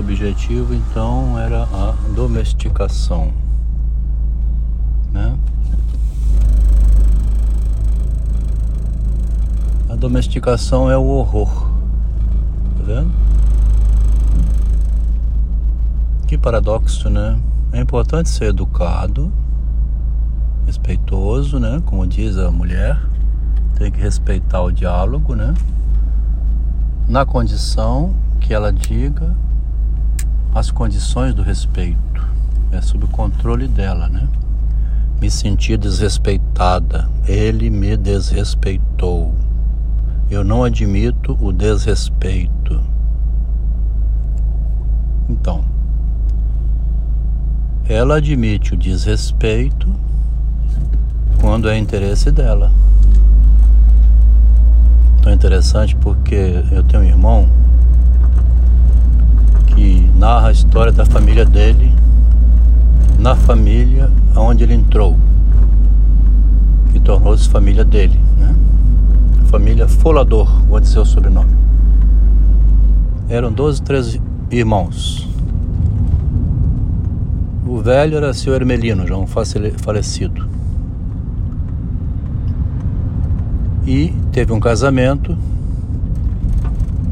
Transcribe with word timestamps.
objetivo 0.00 0.74
então 0.74 1.38
era 1.38 1.62
a 1.62 1.94
domesticação, 2.14 3.32
né? 5.12 5.38
A 9.88 9.94
domesticação 9.94 10.90
é 10.90 10.96
o 10.96 11.04
horror, 11.04 11.68
tá 12.78 12.82
vendo? 12.84 13.12
Que 16.26 16.38
paradoxo, 16.38 17.10
né? 17.10 17.38
É 17.72 17.80
importante 17.80 18.30
ser 18.30 18.46
educado, 18.46 19.30
respeitoso, 20.66 21.58
né? 21.58 21.82
Como 21.84 22.06
diz 22.06 22.36
a 22.38 22.50
mulher, 22.50 22.98
tem 23.76 23.92
que 23.92 24.00
respeitar 24.00 24.62
o 24.62 24.72
diálogo, 24.72 25.34
né? 25.34 25.54
Na 27.06 27.26
condição 27.26 28.14
que 28.40 28.54
ela 28.54 28.72
diga 28.72 29.34
as 30.54 30.70
condições 30.70 31.34
do 31.34 31.42
respeito. 31.42 32.28
É 32.72 32.80
sob 32.80 33.04
o 33.04 33.08
controle 33.08 33.66
dela, 33.66 34.08
né? 34.08 34.28
Me 35.20 35.30
senti 35.30 35.76
desrespeitada. 35.76 37.08
Ele 37.26 37.70
me 37.70 37.96
desrespeitou. 37.96 39.34
Eu 40.30 40.44
não 40.44 40.64
admito 40.64 41.36
o 41.40 41.52
desrespeito. 41.52 42.80
Então, 45.28 45.64
ela 47.88 48.16
admite 48.16 48.74
o 48.74 48.76
desrespeito 48.76 49.88
quando 51.40 51.68
é 51.68 51.76
interesse 51.76 52.30
dela. 52.30 52.70
Tão 55.22 55.32
interessante 55.32 55.96
porque 55.96 56.64
eu 56.70 56.82
tenho 56.84 57.02
um 57.02 57.06
irmão 57.06 57.48
narra 60.20 60.48
a 60.48 60.52
história 60.52 60.92
da 60.92 61.06
família 61.06 61.46
dele 61.46 61.90
na 63.18 63.34
família 63.34 64.12
onde 64.36 64.62
ele 64.62 64.74
entrou, 64.74 65.16
que 66.92 67.00
tornou-se 67.00 67.48
família 67.48 67.86
dele, 67.86 68.20
né? 68.36 68.54
Família 69.46 69.88
Folador, 69.88 70.46
vou 70.68 70.78
dizer 70.78 70.98
o 70.98 71.06
sobrenome. 71.06 71.50
Eram 73.30 73.50
12, 73.50 73.80
13 73.80 74.22
irmãos. 74.50 75.26
O 77.66 77.78
velho 77.78 78.18
era 78.18 78.34
seu 78.34 78.54
Hermelino, 78.54 79.06
já 79.06 79.16
um 79.16 79.26
falecido. 79.26 80.46
E 83.86 84.14
teve 84.32 84.52
um 84.52 84.60
casamento 84.60 85.36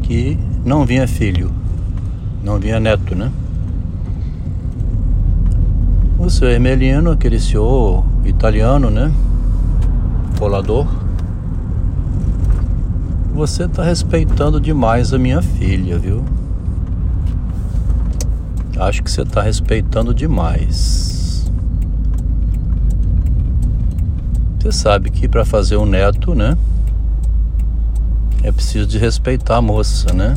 que 0.03 0.39
não 0.63 0.85
vinha 0.85 1.09
filho, 1.09 1.51
não 2.43 2.59
vinha 2.59 2.79
neto, 2.79 3.15
né? 3.15 3.31
O 6.19 6.29
seu 6.29 6.49
Hermelino, 6.49 7.11
aquele 7.11 7.39
senhor 7.41 8.05
italiano, 8.25 8.91
né? 8.91 9.13
Folador. 10.37 10.87
Você 13.35 13.65
está 13.65 13.85
respeitando 13.85 14.61
demais 14.61 15.13
a 15.15 15.19
minha 15.19 15.41
filha, 15.41 15.99
viu? 15.99 16.25
Acho 18.79 19.03
que 19.03 19.11
você 19.11 19.23
está 19.23 19.43
respeitando 19.43 20.13
demais. 20.13 21.51
Você 24.59 24.73
sabe 24.73 25.11
que 25.11 25.29
para 25.29 25.45
fazer 25.45 25.77
um 25.77 25.87
neto, 25.87 26.35
né? 26.35 26.57
É 28.43 28.53
preciso 28.53 28.87
de 28.87 28.99
respeitar 28.99 29.57
a 29.57 29.63
moça, 29.63 30.13
né? 30.13 30.37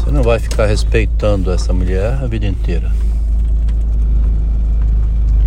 Você 0.00 0.10
não 0.10 0.22
vai 0.22 0.38
ficar 0.38 0.66
respeitando 0.66 1.52
essa 1.52 1.74
mulher 1.74 2.18
a 2.22 2.26
vida 2.26 2.46
inteira. 2.46 2.90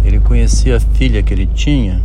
Ele 0.05 0.19
conhecia 0.19 0.77
a 0.77 0.79
filha 0.79 1.23
que 1.23 1.33
ele 1.33 1.47
tinha, 1.47 2.01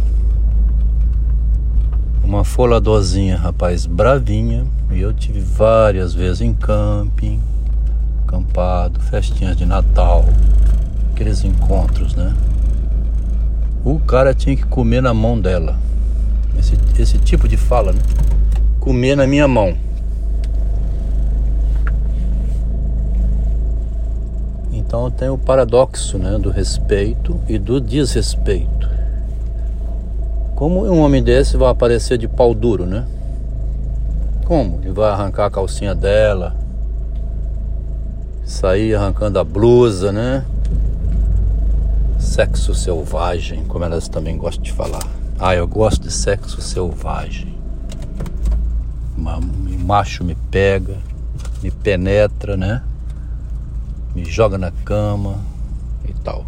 uma 2.24 2.42
foladorzinha, 2.44 3.36
rapaz, 3.36 3.84
bravinha. 3.84 4.66
E 4.90 5.00
eu 5.00 5.12
tive 5.12 5.40
várias 5.40 6.14
vezes 6.14 6.40
em 6.40 6.54
camping, 6.54 7.38
acampado, 8.26 8.98
festinhas 9.00 9.54
de 9.54 9.66
Natal, 9.66 10.24
aqueles 11.12 11.44
encontros, 11.44 12.14
né? 12.14 12.34
O 13.84 13.98
cara 14.00 14.32
tinha 14.32 14.56
que 14.56 14.64
comer 14.64 15.02
na 15.02 15.12
mão 15.12 15.38
dela. 15.38 15.78
Esse, 16.58 16.78
esse 16.98 17.18
tipo 17.18 17.46
de 17.46 17.58
fala, 17.58 17.92
né? 17.92 18.00
Comer 18.80 19.16
na 19.16 19.26
minha 19.26 19.46
mão. 19.46 19.76
Então 24.88 25.10
tem 25.10 25.28
o 25.28 25.36
paradoxo 25.36 26.16
né, 26.16 26.38
do 26.38 26.48
respeito 26.48 27.38
e 27.46 27.58
do 27.58 27.78
desrespeito. 27.78 28.88
Como 30.56 30.82
um 30.86 31.00
homem 31.00 31.22
desse 31.22 31.58
vai 31.58 31.68
aparecer 31.68 32.16
de 32.16 32.26
pau 32.26 32.54
duro, 32.54 32.86
né? 32.86 33.06
Como? 34.46 34.80
Ele 34.82 34.94
vai 34.94 35.10
arrancar 35.10 35.44
a 35.44 35.50
calcinha 35.50 35.94
dela, 35.94 36.56
sair 38.46 38.94
arrancando 38.94 39.38
a 39.38 39.44
blusa, 39.44 40.10
né? 40.10 40.42
Sexo 42.18 42.74
selvagem, 42.74 43.66
como 43.66 43.84
elas 43.84 44.08
também 44.08 44.38
gostam 44.38 44.62
de 44.62 44.72
falar. 44.72 45.06
Ah, 45.38 45.54
eu 45.54 45.68
gosto 45.68 46.04
de 46.04 46.10
sexo 46.10 46.62
selvagem. 46.62 47.54
Macho 49.84 50.24
me 50.24 50.34
pega, 50.50 50.96
me 51.62 51.70
penetra, 51.70 52.56
né? 52.56 52.82
Me 54.14 54.24
joga 54.24 54.58
na 54.58 54.70
cama 54.70 55.38
e 56.06 56.12
tal. 56.12 56.46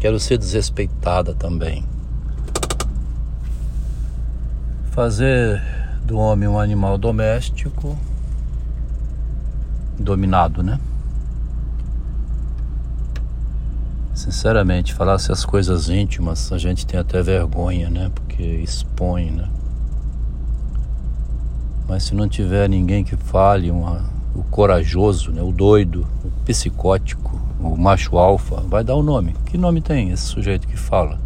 Quero 0.00 0.18
ser 0.20 0.38
desrespeitada 0.38 1.34
também. 1.34 1.84
Fazer 4.90 5.62
do 6.04 6.18
homem 6.18 6.48
um 6.48 6.58
animal 6.58 6.96
doméstico 6.96 7.98
dominado, 9.98 10.62
né? 10.62 10.78
Sinceramente, 14.14 14.94
falar 14.94 15.14
essas 15.14 15.44
coisas 15.44 15.88
íntimas, 15.88 16.52
a 16.52 16.58
gente 16.58 16.86
tem 16.86 16.98
até 16.98 17.22
vergonha, 17.22 17.88
né? 17.88 18.10
Porque 18.14 18.42
expõe, 18.42 19.30
né? 19.30 19.48
Mas 21.88 22.04
se 22.04 22.14
não 22.14 22.28
tiver 22.28 22.68
ninguém 22.68 23.04
que 23.04 23.16
fale, 23.16 23.70
uma, 23.70 24.04
o 24.38 24.44
corajoso, 24.44 25.32
né? 25.32 25.42
o 25.42 25.52
doido, 25.52 26.06
o 26.24 26.30
psicótico, 26.44 27.40
o 27.60 27.76
macho 27.76 28.16
alfa, 28.16 28.62
vai 28.62 28.84
dar 28.84 28.94
o 28.94 29.02
nome. 29.02 29.34
Que 29.46 29.58
nome 29.58 29.80
tem 29.80 30.10
esse 30.10 30.24
sujeito 30.24 30.68
que 30.68 30.76
fala? 30.76 31.18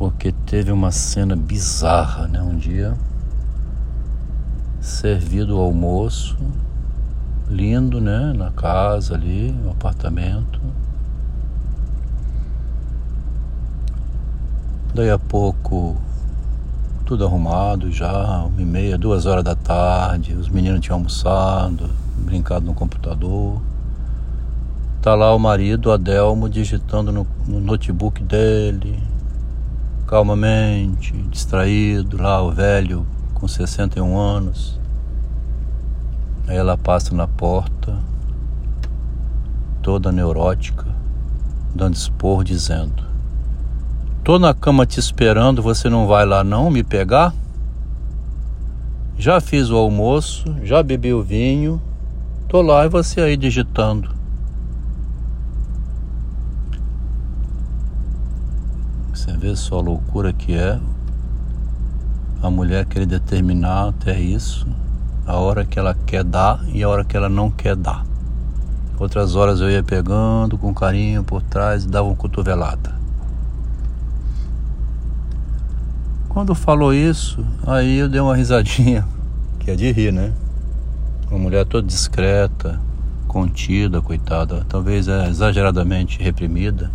porque 0.00 0.32
teve 0.32 0.72
uma 0.72 0.90
cena 0.90 1.36
bizarra, 1.36 2.26
né? 2.26 2.40
Um 2.40 2.56
dia, 2.56 2.96
servido 4.80 5.58
o 5.58 5.60
almoço, 5.60 6.38
lindo, 7.46 8.00
né? 8.00 8.32
Na 8.34 8.50
casa 8.50 9.12
ali, 9.12 9.52
no 9.52 9.72
apartamento. 9.72 10.58
Daí 14.94 15.10
a 15.10 15.18
pouco, 15.18 15.98
tudo 17.10 17.26
arrumado 17.26 17.90
já, 17.90 18.44
uma 18.44 18.62
e 18.62 18.64
meia, 18.64 18.96
duas 18.96 19.26
horas 19.26 19.42
da 19.42 19.56
tarde, 19.56 20.32
os 20.34 20.48
meninos 20.48 20.78
tinham 20.78 20.94
almoçado, 20.94 21.90
brincado 22.18 22.64
no 22.64 22.72
computador. 22.72 23.60
Tá 25.02 25.16
lá 25.16 25.34
o 25.34 25.38
marido, 25.40 25.90
Adelmo, 25.90 26.48
digitando 26.48 27.10
no, 27.10 27.26
no 27.48 27.58
notebook 27.58 28.22
dele, 28.22 29.02
calmamente, 30.06 31.12
distraído, 31.28 32.16
lá 32.16 32.40
o 32.44 32.52
velho 32.52 33.04
com 33.34 33.48
61 33.48 34.16
anos. 34.16 34.78
Aí 36.46 36.56
ela 36.56 36.78
passa 36.78 37.12
na 37.12 37.26
porta, 37.26 37.98
toda 39.82 40.12
neurótica, 40.12 40.86
dando 41.74 41.94
expor, 41.94 42.44
dizendo: 42.44 43.09
Tô 44.30 44.38
na 44.38 44.54
cama 44.54 44.86
te 44.86 45.00
esperando, 45.00 45.60
você 45.60 45.90
não 45.90 46.06
vai 46.06 46.24
lá 46.24 46.44
não 46.44 46.70
me 46.70 46.84
pegar? 46.84 47.34
Já 49.18 49.40
fiz 49.40 49.70
o 49.70 49.76
almoço, 49.76 50.44
já 50.62 50.84
bebi 50.84 51.12
o 51.12 51.20
vinho, 51.20 51.82
tô 52.46 52.62
lá 52.62 52.86
e 52.86 52.88
você 52.88 53.20
aí 53.20 53.36
digitando. 53.36 54.14
Você 59.12 59.36
vê 59.36 59.56
só 59.56 59.78
a 59.78 59.82
loucura 59.82 60.32
que 60.32 60.54
é 60.54 60.78
a 62.40 62.48
mulher 62.48 62.84
querer 62.84 63.06
determinar 63.06 63.88
até 63.88 64.16
isso, 64.16 64.64
a 65.26 65.38
hora 65.38 65.64
que 65.64 65.76
ela 65.76 65.96
quer 66.06 66.22
dar 66.22 66.64
e 66.68 66.84
a 66.84 66.88
hora 66.88 67.04
que 67.04 67.16
ela 67.16 67.28
não 67.28 67.50
quer 67.50 67.74
dar. 67.74 68.06
Outras 68.96 69.34
horas 69.34 69.60
eu 69.60 69.68
ia 69.68 69.82
pegando 69.82 70.56
com 70.56 70.72
carinho 70.72 71.24
por 71.24 71.42
trás 71.42 71.82
e 71.82 71.88
dava 71.88 72.06
uma 72.06 72.14
cotovelada. 72.14 72.99
Quando 76.30 76.54
falou 76.54 76.94
isso, 76.94 77.44
aí 77.66 77.98
eu 77.98 78.08
dei 78.08 78.20
uma 78.20 78.36
risadinha, 78.36 79.04
que 79.58 79.68
é 79.68 79.74
de 79.74 79.90
rir, 79.90 80.12
né? 80.12 80.32
Uma 81.28 81.40
mulher 81.40 81.66
toda 81.66 81.84
discreta, 81.84 82.80
contida, 83.26 84.00
coitada, 84.00 84.64
talvez 84.68 85.08
é 85.08 85.28
exageradamente 85.28 86.22
reprimida, 86.22 86.88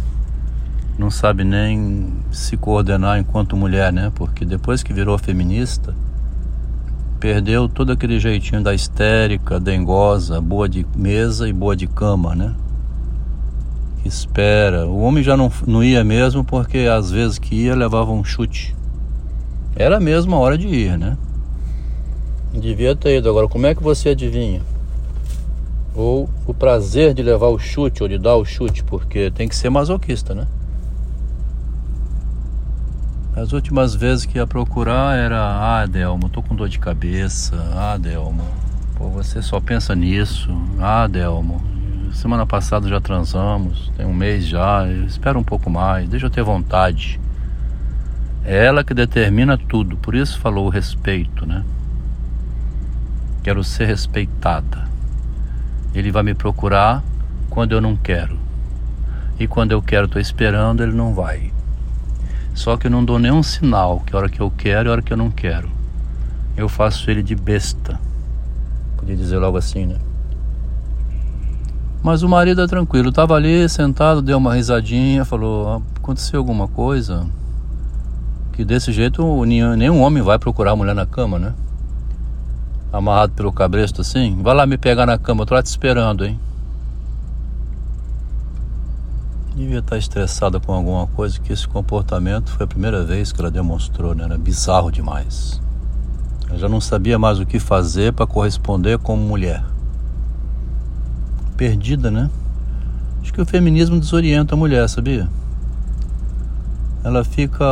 não 0.97 1.11
sabe 1.11 1.43
nem 1.43 2.13
se 2.31 2.55
coordenar 2.55 3.19
enquanto 3.19 3.57
mulher, 3.57 3.91
né? 3.91 4.09
Porque 4.15 4.45
depois 4.45 4.81
que 4.81 4.93
virou 4.93 5.17
feminista, 5.17 5.93
perdeu 7.19 7.67
todo 7.67 7.91
aquele 7.91 8.21
jeitinho 8.21 8.63
da 8.63 8.73
histérica, 8.73 9.59
dengosa, 9.59 10.39
boa 10.39 10.69
de 10.69 10.88
mesa 10.95 11.45
e 11.45 11.51
boa 11.51 11.75
de 11.75 11.88
cama, 11.88 12.33
né? 12.35 12.55
Que 14.01 14.07
espera. 14.07 14.88
O 14.88 15.01
homem 15.01 15.21
já 15.21 15.35
não, 15.35 15.51
não 15.67 15.83
ia 15.83 16.05
mesmo 16.05 16.41
porque 16.41 16.88
às 16.89 17.11
vezes 17.11 17.38
que 17.38 17.53
ia 17.53 17.75
levava 17.75 18.13
um 18.13 18.23
chute. 18.23 18.73
Era 19.75 20.00
mesmo 20.00 20.36
a 20.36 20.39
hora 20.39 20.57
de 20.57 20.68
ir, 20.68 20.98
né? 20.98 21.18
Devia 22.54 22.95
ter 22.95 23.18
ido. 23.18 23.30
Agora, 23.30 23.48
como 23.48 23.66
é 23.68 23.75
que 23.75 23.83
você 23.83 24.10
adivinha? 24.10 24.62
Ou 25.94 26.30
o 26.48 26.54
prazer 26.54 27.13
de 27.13 27.22
levar 27.22 27.48
o 27.48 27.60
chute 27.60 28.01
ou 28.01 28.07
de 28.07 28.18
dar 28.18 28.36
o 28.36 28.45
chute, 28.45 28.83
porque 28.83 29.30
tem 29.31 29.48
que 29.48 29.56
ser 29.56 29.69
masoquista, 29.69 30.33
né? 30.33 30.48
As 33.36 33.51
últimas 33.51 33.94
vezes 33.94 34.25
que 34.25 34.38
ia 34.38 34.48
procurar 34.48 35.18
era, 35.18 35.38
ah, 35.38 35.86
Delmo, 35.86 36.30
tô 36.30 36.42
com 36.42 36.56
dor 36.56 36.69
de 36.69 36.80
cabeça, 36.80 37.56
ah, 37.75 37.98
Delmo, 37.98 38.45
pô, 38.95 39.10
você 39.10 39.42
só 39.42 39.60
pensa 39.60 39.94
nisso, 39.94 40.50
ah, 40.80 41.06
Delmo, 41.06 41.62
semana 42.13 42.45
passada 42.45 42.88
já 42.88 43.01
transamos, 43.01 43.92
tem 43.98 44.06
um 44.06 44.13
mês 44.13 44.48
já, 44.48 44.88
espera 45.06 45.38
um 45.38 45.44
pouco 45.44 45.69
mais, 45.69 46.07
deixa 46.07 46.27
eu 46.27 46.30
ter 46.30 46.44
vontade. 46.44 47.19
É 48.45 48.63
ela 48.63 48.83
que 48.83 48.94
determina 48.94 49.57
tudo, 49.57 49.97
por 49.97 50.13
isso 50.13 50.39
falou 50.39 50.68
o 50.68 50.69
respeito, 50.69 51.47
né? 51.47 51.63
Quero 53.42 53.63
ser 53.63 53.86
respeitada. 53.86 54.88
Ele 55.95 56.12
vai 56.12 56.21
me 56.21 56.36
procurar 56.36 57.03
quando 57.50 57.71
eu 57.71 57.81
não 57.81 57.95
quero. 57.95 58.38
E 59.39 59.47
quando 59.47 59.71
eu 59.71 59.81
quero, 59.81 60.06
estou 60.06 60.21
esperando, 60.21 60.83
ele 60.83 60.92
não 60.94 61.15
vai. 61.15 61.51
Só 62.53 62.77
que 62.77 62.86
eu 62.86 62.92
não 62.92 63.03
dou 63.03 63.18
nenhum 63.18 63.42
sinal 63.42 64.01
que 64.01 64.15
hora 64.15 64.30
que 64.30 64.39
eu 64.39 64.51
quero 64.56 64.89
e 64.89 64.91
hora 64.91 65.01
que 65.01 65.12
eu 65.12 65.18
não 65.18 65.31
quero. 65.31 65.69
Eu 66.56 66.69
faço 66.69 67.09
ele 67.09 67.24
de 67.24 67.36
besta. 67.36 68.00
Podia 68.95 69.15
dizer 69.15 69.39
logo 69.39 69.57
assim, 69.57 69.88
né? 69.88 69.98
Mas 72.03 72.21
o 72.21 72.30
marido 72.30 72.62
é 72.62 72.68
tranquilo, 72.68 73.09
estava 73.09 73.33
ali 73.33 73.68
sentado, 73.68 74.21
deu 74.21 74.38
uma 74.38 74.53
risadinha, 74.53 75.25
falou: 75.25 75.68
ah, 75.68 75.81
aconteceu 75.98 76.39
alguma 76.39 76.68
coisa? 76.68 77.25
Que 78.55 78.65
desse 78.65 78.91
jeito 78.91 79.45
nenhum 79.45 80.01
homem 80.01 80.23
vai 80.23 80.39
procurar 80.39 80.71
a 80.71 80.75
mulher 80.75 80.95
na 80.95 81.05
cama, 81.05 81.37
né? 81.37 81.53
amarrado 82.97 83.33
pelo 83.33 83.51
cabresto 83.51 84.01
assim, 84.01 84.41
vai 84.41 84.55
lá 84.55 84.65
me 84.65 84.77
pegar 84.77 85.05
na 85.05 85.17
cama, 85.17 85.41
eu 85.41 85.45
tô 85.45 85.53
lá 85.53 85.61
te 85.61 85.67
esperando, 85.67 86.25
hein? 86.25 86.39
Devia 89.55 89.79
estar 89.79 89.97
estressada 89.97 90.59
com 90.59 90.73
alguma 90.73 91.07
coisa, 91.07 91.39
que 91.39 91.51
esse 91.51 91.67
comportamento 91.67 92.51
foi 92.51 92.65
a 92.65 92.67
primeira 92.67 93.03
vez 93.03 93.31
que 93.31 93.39
ela 93.39 93.51
demonstrou, 93.51 94.13
né? 94.13 94.25
Era 94.25 94.37
bizarro 94.37 94.91
demais. 94.91 95.61
Ela 96.49 96.57
já 96.57 96.69
não 96.69 96.81
sabia 96.81 97.17
mais 97.17 97.39
o 97.39 97.45
que 97.45 97.59
fazer 97.59 98.11
para 98.13 98.27
corresponder 98.27 98.97
como 98.97 99.21
mulher. 99.21 99.63
Perdida, 101.55 102.11
né? 102.11 102.29
Acho 103.21 103.33
que 103.33 103.41
o 103.41 103.45
feminismo 103.45 103.99
desorienta 103.99 104.55
a 104.55 104.57
mulher, 104.57 104.87
sabia? 104.89 105.29
Ela 107.03 107.23
fica 107.23 107.65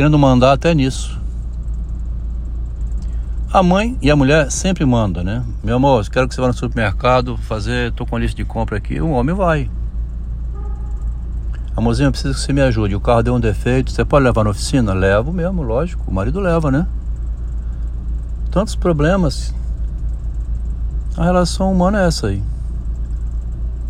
querendo 0.00 0.18
mandar 0.18 0.52
até 0.52 0.74
nisso. 0.74 1.20
A 3.52 3.62
mãe 3.62 3.98
e 4.00 4.10
a 4.10 4.16
mulher 4.16 4.50
sempre 4.50 4.82
mandam, 4.86 5.22
né? 5.22 5.44
Meu 5.62 5.76
amor, 5.76 6.08
quero 6.08 6.26
que 6.26 6.34
você 6.34 6.40
vá 6.40 6.46
no 6.46 6.54
supermercado 6.54 7.36
fazer, 7.36 7.92
tô 7.92 8.06
com 8.06 8.16
a 8.16 8.18
lista 8.18 8.34
de 8.34 8.42
compra 8.42 8.78
aqui. 8.78 8.98
O 8.98 9.10
homem 9.10 9.34
vai. 9.34 9.70
Amorzinho, 11.76 12.06
eu 12.06 12.12
preciso 12.12 12.32
que 12.32 12.40
você 12.40 12.50
me 12.50 12.62
ajude. 12.62 12.96
O 12.96 13.00
carro 13.00 13.22
deu 13.22 13.34
um 13.34 13.40
defeito, 13.40 13.90
você 13.90 14.02
pode 14.02 14.24
levar 14.24 14.42
na 14.42 14.48
oficina? 14.48 14.94
Levo 14.94 15.34
mesmo, 15.34 15.62
lógico. 15.62 16.10
O 16.10 16.14
marido 16.14 16.40
leva, 16.40 16.70
né? 16.70 16.86
Tantos 18.50 18.74
problemas. 18.74 19.54
A 21.14 21.24
relação 21.24 21.70
humana 21.70 22.04
é 22.04 22.06
essa 22.06 22.28
aí. 22.28 22.42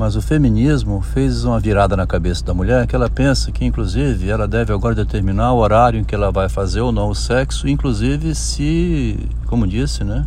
Mas 0.00 0.16
o 0.16 0.22
feminismo 0.22 1.02
fez 1.02 1.44
uma 1.44 1.60
virada 1.60 1.94
na 1.94 2.06
cabeça 2.06 2.42
da 2.42 2.54
mulher 2.54 2.86
que 2.86 2.96
ela 2.96 3.10
pensa 3.10 3.52
que, 3.52 3.66
inclusive, 3.66 4.30
ela 4.30 4.48
deve 4.48 4.72
agora 4.72 4.94
determinar 4.94 5.52
o 5.52 5.58
horário 5.58 6.00
em 6.00 6.04
que 6.04 6.14
ela 6.14 6.32
vai 6.32 6.48
fazer 6.48 6.80
ou 6.80 6.90
não 6.90 7.10
o 7.10 7.14
sexo, 7.14 7.68
inclusive 7.68 8.34
se, 8.34 9.28
como 9.44 9.66
disse, 9.66 10.02
né? 10.02 10.26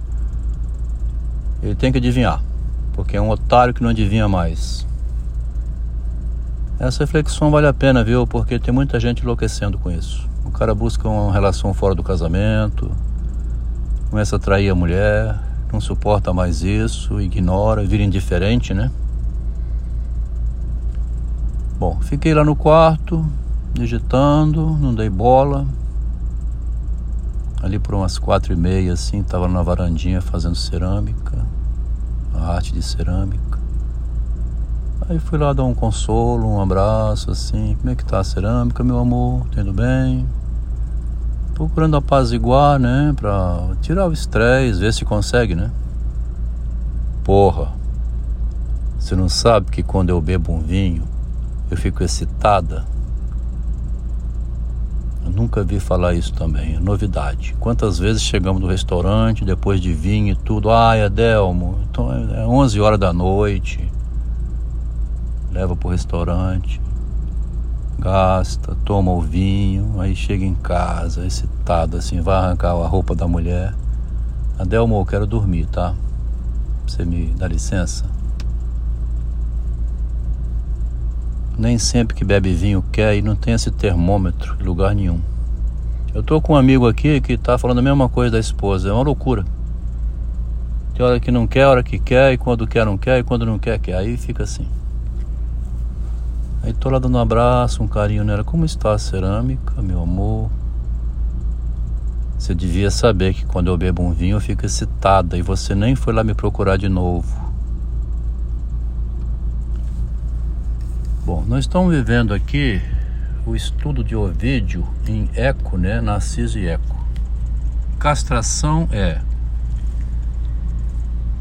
Ele 1.64 1.74
tem 1.74 1.92
que 1.92 1.98
adivinhar, 1.98 2.40
porque 2.94 3.18
é 3.18 3.22
um 3.22 3.32
otário 3.32 3.74
que 3.74 3.82
não 3.82 3.90
adivinha 3.90 4.28
mais. 4.30 4.86
Essa 6.78 7.00
reflexão 7.00 7.50
vale 7.50 7.66
a 7.66 7.74
pena, 7.74 8.04
viu? 8.04 8.28
Porque 8.28 8.60
tem 8.60 8.72
muita 8.72 9.00
gente 9.00 9.24
enlouquecendo 9.24 9.80
com 9.80 9.90
isso. 9.90 10.30
O 10.46 10.52
cara 10.52 10.76
busca 10.76 11.10
uma 11.10 11.34
relação 11.34 11.74
fora 11.74 11.96
do 11.96 12.04
casamento, 12.04 12.92
começa 14.12 14.36
a 14.36 14.40
trair 14.40 14.70
a 14.70 14.76
mulher, 14.76 15.36
não 15.74 15.82
suporta 15.82 16.32
mais 16.32 16.62
isso, 16.62 17.20
ignora, 17.20 17.84
vira 17.84 18.04
indiferente, 18.04 18.72
né? 18.72 18.92
Bom, 21.84 21.98
fiquei 22.00 22.34
lá 22.34 22.46
no 22.46 22.56
quarto, 22.56 23.26
digitando, 23.74 24.78
não 24.80 24.96
dei 24.96 25.10
bola. 25.10 25.68
Ali 27.62 27.78
por 27.78 27.94
umas 27.94 28.18
quatro 28.18 28.54
e 28.54 28.56
meia, 28.56 28.94
assim, 28.94 29.22
tava 29.22 29.50
na 29.50 29.62
varandinha 29.62 30.22
fazendo 30.22 30.56
cerâmica, 30.56 31.46
a 32.34 32.54
arte 32.54 32.72
de 32.72 32.82
cerâmica. 32.82 33.60
Aí 35.10 35.20
fui 35.20 35.38
lá 35.38 35.52
dar 35.52 35.66
um 35.66 35.74
consolo, 35.74 36.48
um 36.48 36.62
abraço, 36.62 37.30
assim, 37.30 37.76
como 37.82 37.90
é 37.90 37.96
que 37.96 38.06
tá 38.06 38.22
a 38.22 38.24
cerâmica, 38.24 38.82
meu 38.82 38.98
amor? 38.98 39.46
Tudo 39.52 39.74
bem? 39.74 40.26
Procurando 41.54 41.98
apaziguar, 41.98 42.80
né, 42.80 43.14
pra 43.14 43.76
tirar 43.82 44.08
o 44.08 44.14
estresse, 44.14 44.80
ver 44.80 44.94
se 44.94 45.04
consegue, 45.04 45.54
né? 45.54 45.70
Porra, 47.26 47.74
você 48.98 49.18
não 49.18 49.28
sabe 49.28 49.70
que 49.70 49.84
quando 49.84 50.12
eu 50.12 50.22
bebo 50.22 50.54
um 50.54 50.62
vinho, 50.62 51.12
eu 51.74 51.78
fico 51.78 52.04
excitada. 52.04 52.86
Eu 55.26 55.32
nunca 55.32 55.64
vi 55.64 55.80
falar 55.80 56.14
isso 56.14 56.34
também, 56.34 56.76
é 56.76 56.80
novidade. 56.80 57.56
Quantas 57.60 57.98
vezes 57.98 58.22
chegamos 58.22 58.62
no 58.62 58.68
restaurante, 58.68 59.44
depois 59.44 59.82
de 59.82 59.92
vinho 59.92 60.34
e 60.34 60.36
tudo, 60.36 60.70
ai, 60.70 61.04
Adelmo, 61.04 61.80
então 61.90 62.12
é 62.12 62.46
11 62.46 62.80
horas 62.80 63.00
da 63.00 63.12
noite, 63.12 63.92
leva 65.52 65.76
pro 65.76 65.90
restaurante, 65.90 66.80
gasta, 67.98 68.76
toma 68.86 69.12
o 69.12 69.22
vinho, 69.22 70.00
aí 70.00 70.16
chega 70.16 70.46
em 70.46 70.56
casa, 70.56 71.26
excitado 71.26 71.98
assim, 71.98 72.22
vai 72.22 72.36
arrancar 72.36 72.72
a 72.72 72.88
roupa 72.88 73.16
da 73.16 73.28
mulher. 73.28 73.74
Adelmo, 74.60 75.00
eu 75.00 75.06
quero 75.06 75.26
dormir, 75.26 75.66
tá? 75.68 75.96
Você 76.86 77.04
me 77.06 77.34
dá 77.36 77.48
licença? 77.48 78.13
Nem 81.64 81.78
sempre 81.78 82.14
que 82.14 82.26
bebe 82.26 82.54
vinho 82.54 82.84
quer 82.92 83.16
e 83.16 83.22
não 83.22 83.38
tem 83.38 83.54
esse 83.54 83.72
termômetro 83.72 84.58
em 84.60 84.64
lugar 84.64 84.94
nenhum. 84.94 85.22
Eu 86.14 86.22
tô 86.22 86.42
com 86.42 86.54
um 86.54 86.58
amigo 86.58 86.86
aqui 86.86 87.22
que 87.22 87.38
tá 87.38 87.58
falando 87.58 87.78
a 87.78 87.82
mesma 87.82 88.10
coisa 88.10 88.34
da 88.34 88.40
esposa, 88.40 88.90
é 88.90 88.92
uma 88.92 89.02
loucura. 89.02 89.46
Tem 90.94 91.06
hora 91.06 91.22
que 91.22 91.32
não 91.32 91.48
quer, 91.48 91.66
hora 91.66 91.82
que 91.82 91.98
quer, 91.98 92.34
e 92.34 92.38
quando 92.38 92.68
quer 92.68 92.86
não 92.86 92.98
quer, 92.98 93.20
e 93.20 93.24
quando 93.24 93.46
não 93.46 93.58
quer 93.58 93.80
quer. 93.80 93.96
Aí 93.96 94.18
fica 94.18 94.44
assim. 94.44 94.68
Aí 96.62 96.74
tô 96.74 96.90
lá 96.90 97.00
dando 97.00 97.18
um 97.18 97.22
abraço, 97.22 97.82
um 97.82 97.88
carinho 97.88 98.26
nela. 98.26 98.44
Como 98.44 98.66
está 98.66 98.92
a 98.92 98.98
cerâmica, 98.98 99.82
meu 99.82 100.02
amor? 100.02 100.52
Você 102.38 102.54
devia 102.54 102.92
saber 102.92 103.34
que 103.34 103.46
quando 103.46 103.70
eu 103.70 103.78
bebo 103.78 104.04
um 104.04 104.12
vinho 104.12 104.36
eu 104.36 104.42
fico 104.42 104.66
excitada 104.66 105.38
e 105.38 105.42
você 105.42 105.74
nem 105.74 105.96
foi 105.96 106.14
lá 106.14 106.26
me 106.26 106.34
procurar 106.34 106.76
de 106.76 106.90
novo. 106.90 107.54
Bom, 111.26 111.43
nós 111.54 111.66
estamos 111.66 111.94
vivendo 111.94 112.34
aqui 112.34 112.82
o 113.46 113.56
estudo 113.56 114.04
de 114.04 114.16
Ovídio 114.16 114.88
em 115.08 115.30
Eco, 115.36 115.78
né? 115.78 116.02
Narciso 116.02 116.58
e 116.58 116.66
Eco. 116.66 116.98
Castração 118.00 118.90
é 118.92 119.22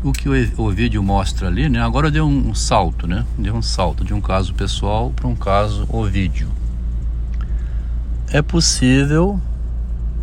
o 0.05 0.13
que 0.13 0.29
o 0.29 0.63
Ovídio 0.63 1.03
mostra 1.03 1.49
ali, 1.49 1.67
né? 1.71 1.81
Agora 1.81 2.11
deu 2.11 2.27
um 2.27 2.55
salto, 2.55 3.07
né? 3.07 3.25
Deu 3.39 3.55
um 3.55 3.63
salto 3.63 4.05
de 4.05 4.13
um 4.13 4.21
caso 4.21 4.53
pessoal 4.53 5.11
para 5.17 5.27
um 5.27 5.35
caso 5.35 5.87
Ovídio. 5.89 6.51
É 8.31 8.43
possível, 8.43 9.41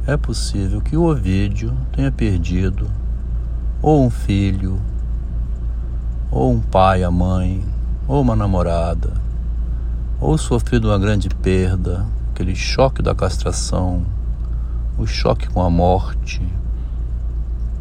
é 0.05 0.15
possível 0.15 0.81
que 0.81 0.95
o 0.95 1.09
Ovídio 1.09 1.75
tenha 1.93 2.11
perdido 2.11 2.91
ou 3.81 4.05
um 4.05 4.11
filho, 4.11 4.79
ou 6.29 6.53
um 6.53 6.59
pai, 6.59 7.01
a 7.01 7.09
mãe, 7.09 7.65
ou 8.07 8.21
uma 8.21 8.35
namorada, 8.35 9.27
ou 10.19 10.37
sofrido 10.37 10.89
uma 10.89 10.99
grande 10.99 11.29
perda, 11.29 12.05
aquele 12.31 12.55
choque 12.55 13.01
da 13.01 13.15
castração, 13.15 14.05
o 14.97 15.07
choque 15.07 15.47
com 15.47 15.61
a 15.61 15.69
morte, 15.69 16.41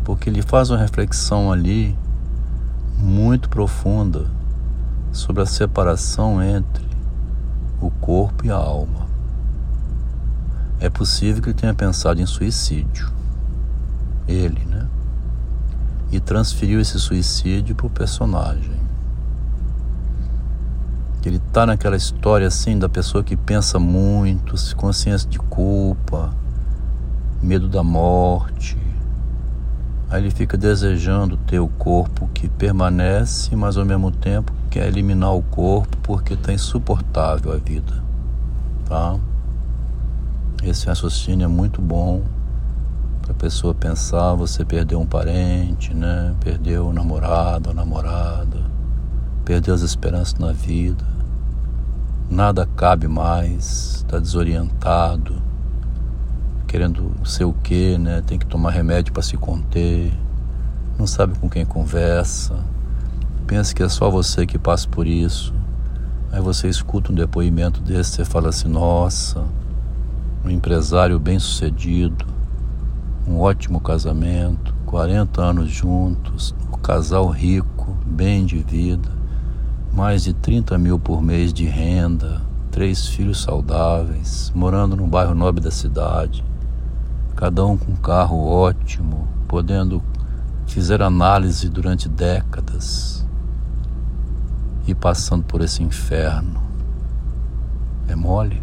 porque 0.04 0.30
ele 0.30 0.42
faz 0.42 0.71
uma 0.71 0.78
reflexão 0.78 1.50
ali 1.50 1.97
muito 2.97 3.49
profunda 3.49 4.26
sobre 5.12 5.42
a 5.42 5.47
separação 5.47 6.42
entre 6.42 6.87
o 7.80 7.90
corpo 7.90 8.47
e 8.47 8.50
a 8.50 8.57
alma. 8.57 9.07
É 10.80 10.88
possível 10.88 11.42
que 11.42 11.50
ele 11.50 11.59
tenha 11.59 11.75
pensado 11.75 12.21
em 12.21 12.26
suicídio. 12.26 13.11
Ele, 14.28 14.64
né? 14.64 14.87
E 16.12 16.21
transferiu 16.21 16.80
esse 16.80 16.99
suicídio 17.00 17.75
para 17.75 17.87
o 17.87 17.90
personagem. 17.90 18.77
Ele 21.28 21.37
está 21.37 21.66
naquela 21.66 21.94
história 21.94 22.47
assim 22.47 22.78
da 22.78 22.88
pessoa 22.88 23.23
que 23.23 23.37
pensa 23.37 23.78
muito, 23.78 24.54
consciência 24.75 25.28
de 25.28 25.38
culpa, 25.38 26.32
medo 27.42 27.68
da 27.68 27.82
morte. 27.82 28.78
Aí 30.08 30.23
ele 30.23 30.30
fica 30.30 30.56
desejando 30.56 31.37
ter 31.37 31.61
o 31.61 31.68
corpo 31.68 32.30
que 32.32 32.49
permanece, 32.49 33.54
mas 33.54 33.76
ao 33.76 33.85
mesmo 33.85 34.11
tempo 34.11 34.50
quer 34.70 34.88
eliminar 34.88 35.35
o 35.35 35.42
corpo 35.42 35.99
porque 35.99 36.32
está 36.32 36.50
insuportável 36.50 37.52
a 37.52 37.56
vida. 37.56 38.02
Tá? 38.87 39.18
Esse 40.62 40.87
raciocínio 40.87 41.44
é 41.44 41.49
muito 41.49 41.82
bom 41.82 42.23
para 43.20 43.32
a 43.32 43.35
pessoa 43.35 43.75
pensar, 43.75 44.32
você 44.32 44.64
perdeu 44.64 44.99
um 44.99 45.06
parente, 45.06 45.92
né? 45.92 46.35
Perdeu 46.40 46.87
o 46.87 46.92
namorado, 46.94 47.68
a 47.68 47.75
namorada, 47.75 48.64
perdeu 49.44 49.75
as 49.75 49.82
esperanças 49.82 50.38
na 50.38 50.52
vida. 50.52 51.17
Nada 52.30 52.66
cabe 52.76 53.08
mais, 53.08 53.97
está 53.97 54.18
desorientado, 54.18 55.42
querendo 56.66 57.12
ser 57.25 57.44
o 57.44 57.52
quê, 57.52 57.97
né? 57.99 58.23
Tem 58.26 58.38
que 58.38 58.47
tomar 58.47 58.70
remédio 58.70 59.12
para 59.12 59.23
se 59.23 59.37
conter, 59.37 60.12
não 60.99 61.06
sabe 61.06 61.38
com 61.38 61.49
quem 61.49 61.64
conversa 61.64 62.54
pensa 63.49 63.75
que 63.75 63.82
é 63.82 63.88
só 63.88 64.11
você 64.11 64.44
que 64.44 64.58
passa 64.58 64.87
por 64.87 65.06
isso. 65.06 65.54
Aí 66.30 66.40
você 66.40 66.68
escuta 66.68 67.11
um 67.11 67.14
depoimento 67.14 67.80
desse, 67.80 68.11
você 68.12 68.25
fala 68.25 68.50
assim: 68.50 68.68
nossa, 68.68 69.42
um 70.44 70.50
empresário 70.50 71.18
bem 71.18 71.38
sucedido, 71.38 72.26
um 73.26 73.40
ótimo 73.40 73.80
casamento, 73.80 74.75
40 74.85 75.40
anos 75.40 75.70
juntos, 75.70 76.54
um 76.70 76.76
casal 76.76 77.26
rico, 77.30 77.97
bem 78.04 78.44
de 78.44 78.58
vida, 78.58 79.08
mais 79.99 80.23
de 80.23 80.33
30 80.33 80.78
mil 80.78 80.97
por 80.97 81.21
mês 81.21 81.52
de 81.52 81.64
renda, 81.64 82.40
três 82.71 83.09
filhos 83.09 83.43
saudáveis, 83.43 84.52
morando 84.55 84.95
num 84.95 85.09
bairro 85.09 85.35
nobre 85.35 85.61
da 85.61 85.73
cidade, 85.73 86.45
cada 87.35 87.67
um 87.67 87.76
com 87.76 87.90
um 87.90 87.97
carro 87.97 88.47
ótimo, 88.47 89.26
podendo 89.49 90.00
fazer 90.69 91.02
análise 91.02 91.69
durante 91.69 92.09
décadas 92.09 93.26
e 94.87 94.95
passando 94.95 95.43
por 95.43 95.62
esse 95.62 95.83
inferno. 95.83 96.62
É 98.07 98.14
mole? 98.14 98.62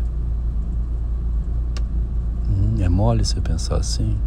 Hum, 2.47 2.77
é 2.79 2.87
mole 2.87 3.25
você 3.25 3.41
pensar 3.41 3.75
assim? 3.75 4.17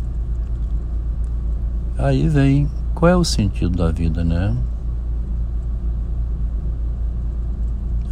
Aí 1.96 2.28
vem 2.28 2.68
qual 2.94 3.10
é 3.10 3.16
o 3.16 3.24
sentido 3.24 3.78
da 3.78 3.90
vida, 3.90 4.22
né? 4.22 4.54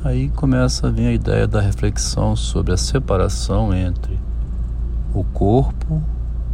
Aí 0.06 0.28
começa 0.28 0.86
a 0.86 0.90
vir 0.90 1.08
a 1.08 1.12
ideia 1.12 1.48
da 1.48 1.60
reflexão 1.60 2.36
sobre 2.36 2.72
a 2.72 2.76
separação 2.76 3.74
entre 3.74 4.16
o 5.12 5.24
corpo 5.24 6.00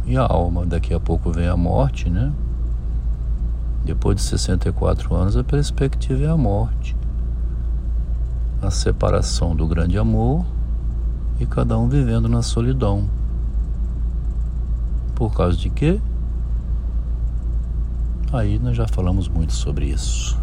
e 0.05 0.17
a 0.17 0.23
alma. 0.23 0.65
Daqui 0.65 0.91
a 0.91 0.99
pouco 0.99 1.31
vem 1.31 1.47
a 1.47 1.55
morte, 1.55 2.09
né? 2.09 2.33
Depois 3.85 4.15
de 4.15 4.23
64 4.23 5.13
anos, 5.13 5.37
a 5.37 5.43
perspectiva 5.43 6.23
é 6.23 6.29
a 6.29 6.35
morte 6.35 6.95
a 8.59 8.71
separação 8.71 9.55
do 9.55 9.67
grande 9.67 9.97
amor 9.97 10.45
e 11.39 11.45
cada 11.45 11.77
um 11.77 11.87
vivendo 11.89 12.29
na 12.29 12.41
solidão. 12.41 13.09
Por 15.13 15.33
causa 15.33 15.57
de 15.57 15.69
quê? 15.69 15.99
Aí 18.31 18.57
nós 18.57 18.75
já 18.75 18.87
falamos 18.87 19.27
muito 19.27 19.53
sobre 19.53 19.87
isso. 19.87 20.42